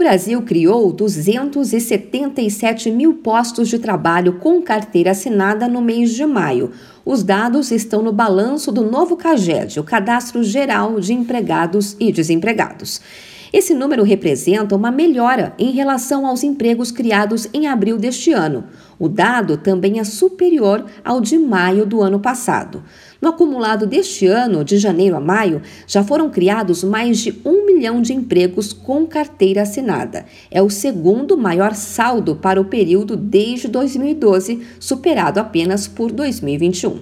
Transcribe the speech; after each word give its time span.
Brasil 0.00 0.40
criou 0.40 0.90
277 0.94 2.90
mil 2.90 3.16
postos 3.16 3.68
de 3.68 3.78
trabalho 3.78 4.38
com 4.38 4.62
carteira 4.62 5.10
assinada 5.10 5.68
no 5.68 5.82
mês 5.82 6.14
de 6.14 6.24
maio. 6.24 6.70
Os 7.04 7.22
dados 7.22 7.70
estão 7.70 8.00
no 8.00 8.10
balanço 8.10 8.72
do 8.72 8.82
novo 8.82 9.14
CAGED, 9.14 9.78
o 9.78 9.84
Cadastro 9.84 10.42
Geral 10.42 10.98
de 11.00 11.12
Empregados 11.12 11.98
e 12.00 12.10
Desempregados. 12.10 12.98
Esse 13.52 13.74
número 13.74 14.04
representa 14.04 14.76
uma 14.76 14.92
melhora 14.92 15.52
em 15.58 15.72
relação 15.72 16.24
aos 16.24 16.44
empregos 16.44 16.92
criados 16.92 17.48
em 17.52 17.66
abril 17.66 17.96
deste 17.96 18.32
ano. 18.32 18.64
O 18.96 19.08
dado 19.08 19.56
também 19.56 19.98
é 19.98 20.04
superior 20.04 20.84
ao 21.04 21.20
de 21.20 21.36
maio 21.36 21.84
do 21.84 22.00
ano 22.00 22.20
passado. 22.20 22.84
No 23.20 23.30
acumulado 23.30 23.86
deste 23.86 24.26
ano, 24.26 24.64
de 24.64 24.78
janeiro 24.78 25.16
a 25.16 25.20
maio, 25.20 25.62
já 25.86 26.04
foram 26.04 26.30
criados 26.30 26.84
mais 26.84 27.18
de 27.18 27.40
um 27.44 27.66
milhão 27.66 28.00
de 28.00 28.12
empregos 28.12 28.72
com 28.72 29.04
carteira 29.04 29.62
assinada. 29.62 30.26
É 30.50 30.62
o 30.62 30.70
segundo 30.70 31.36
maior 31.36 31.74
saldo 31.74 32.36
para 32.36 32.60
o 32.60 32.66
período 32.66 33.16
desde 33.16 33.66
2012, 33.66 34.60
superado 34.78 35.40
apenas 35.40 35.88
por 35.88 36.12
2021. 36.12 37.00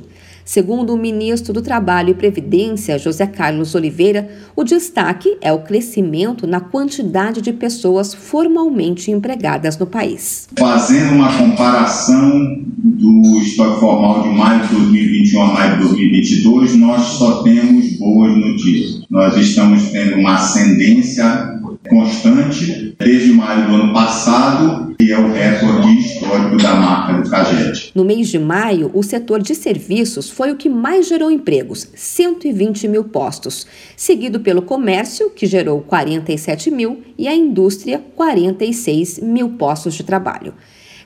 Segundo 0.48 0.94
o 0.94 0.96
ministro 0.96 1.52
do 1.52 1.60
Trabalho 1.60 2.08
e 2.08 2.14
Previdência, 2.14 2.98
José 2.98 3.26
Carlos 3.26 3.74
Oliveira, 3.74 4.30
o 4.56 4.64
destaque 4.64 5.36
é 5.42 5.52
o 5.52 5.58
crescimento 5.58 6.46
na 6.46 6.58
quantidade 6.58 7.42
de 7.42 7.52
pessoas 7.52 8.14
formalmente 8.14 9.10
empregadas 9.10 9.76
no 9.76 9.86
país. 9.86 10.48
Fazendo 10.58 11.16
uma 11.16 11.36
comparação 11.36 12.62
do 12.78 13.38
estoque 13.42 13.78
formal 13.78 14.22
de 14.22 14.30
maio 14.30 14.66
de 14.66 14.74
2021 14.74 15.42
a 15.42 15.52
maio 15.52 15.72
de 15.76 15.82
2022, 15.82 16.76
nós 16.76 17.02
só 17.02 17.42
temos 17.42 17.98
boas 17.98 18.34
notícias. 18.34 19.02
Nós 19.10 19.36
estamos 19.36 19.90
tendo 19.90 20.16
uma 20.16 20.36
ascendência 20.36 21.60
constante 21.90 22.96
desde 22.98 23.34
maio 23.34 23.66
do 23.66 23.74
ano 23.74 23.92
passado, 23.92 24.87
que 24.98 25.12
é 25.12 25.18
o 25.18 25.32
recorde 25.32 25.96
histórico 25.96 26.56
da 26.56 26.74
marca 26.74 27.22
do 27.22 27.30
Caged. 27.30 27.92
No 27.94 28.04
mês 28.04 28.28
de 28.28 28.38
maio, 28.38 28.90
o 28.92 29.00
setor 29.00 29.40
de 29.40 29.54
serviços 29.54 30.28
foi 30.28 30.50
o 30.50 30.56
que 30.56 30.68
mais 30.68 31.06
gerou 31.06 31.30
empregos, 31.30 31.88
120 31.94 32.88
mil 32.88 33.04
postos, 33.04 33.64
seguido 33.96 34.40
pelo 34.40 34.60
comércio, 34.60 35.30
que 35.30 35.46
gerou 35.46 35.80
47 35.82 36.72
mil, 36.72 37.04
e 37.16 37.28
a 37.28 37.34
indústria, 37.34 38.02
46 38.16 39.20
mil 39.20 39.50
postos 39.50 39.94
de 39.94 40.02
trabalho. 40.02 40.52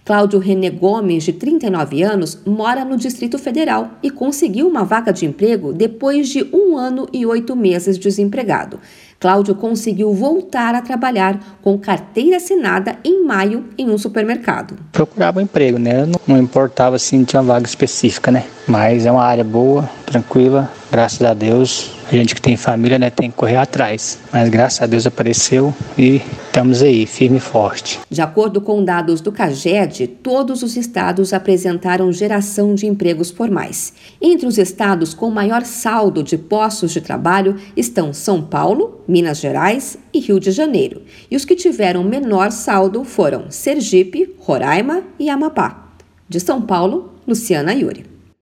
Cláudio 0.05 0.41
René 0.41 0.69
Gomes, 0.69 1.23
de 1.23 1.33
39 1.33 2.03
anos, 2.03 2.37
mora 2.45 2.85
no 2.85 2.97
Distrito 2.97 3.39
Federal 3.39 3.93
e 4.03 4.11
conseguiu 4.11 4.67
uma 4.67 4.83
vaga 4.83 5.13
de 5.13 5.25
emprego 5.25 5.73
depois 5.73 6.29
de 6.29 6.43
um 6.53 6.77
ano 6.77 7.09
e 7.13 7.25
oito 7.25 7.55
meses 7.55 7.97
desempregado. 7.97 8.81
Cláudio 9.21 9.55
conseguiu 9.55 10.13
voltar 10.13 10.75
a 10.75 10.83
trabalhar 10.83 11.59
com 11.63 11.79
carteira 11.79 12.39
assinada 12.39 12.99
em 13.05 13.25
maio 13.25 13.67
em 13.79 13.89
um 13.89 13.97
supermercado. 13.97 14.75
Procurava 14.91 15.41
emprego, 15.41 15.79
né? 15.79 16.05
Não, 16.27 16.37
importava 16.37 16.99
se 16.99 17.25
tinha 17.25 17.41
uma 17.41 17.55
vaga 17.55 17.65
específica, 17.65 18.33
né? 18.33 18.45
Mas 18.67 19.07
é 19.07 19.11
uma 19.11 19.25
área 19.25 19.45
boa, 19.45 19.89
tranquila, 20.07 20.71
graças 20.91 21.23
a 21.23 21.35
Deus 21.35 21.91
a 22.13 22.15
gente 22.17 22.35
que 22.35 22.43
tem 22.43 22.57
família, 22.57 22.99
né, 22.99 23.09
tem 23.09 23.31
que 23.31 23.37
correr 23.37 23.57
atrás. 23.57 24.19
Mas 24.31 24.49
graças 24.51 24.83
a 24.83 24.87
Deus 24.87 25.07
apareceu 25.07 25.75
e 25.97 26.21
estamos 26.47 26.83
aí, 26.83 27.07
firme 27.07 27.39
e 27.39 27.41
forte. 27.41 28.01
De 28.11 28.21
acordo 28.21 28.61
com 28.61 28.85
dados 28.85 29.23
do 29.23 29.33
CAGED, 29.33 30.07
todos 30.23 30.63
os 30.63 30.77
estados 30.77 31.33
apresentaram 31.33 32.13
geração 32.13 32.75
de 32.75 32.87
empregos 32.87 33.31
formais. 33.31 33.95
Entre 34.21 34.47
os 34.47 34.59
estados 34.59 35.15
com 35.15 35.31
maior 35.31 35.63
saldo 35.65 36.23
de 36.23 36.37
postos 36.37 36.93
de 36.93 37.01
trabalho 37.01 37.57
estão 37.75 38.13
São 38.13 38.43
Paulo, 38.43 39.01
Minas 39.09 39.39
Gerais 39.39 39.97
e 40.13 40.21
Rio 40.21 40.39
de 40.39 40.51
Janeiro. 40.51 41.01
E 41.31 41.37
os 41.37 41.47
que 41.47 41.57
tiveram 41.57 42.05
menor 42.05 42.53
saldo 42.53 43.05
foram 43.05 43.51
Sergipe, 43.51 44.35
Roraima 44.39 45.03
e 45.19 45.31
Amapá. 45.31 45.95
De 46.29 46.39
São 46.39 46.61
Paulo, 46.61 47.15
Luciana 47.27 47.73
Yuri. 47.73 48.12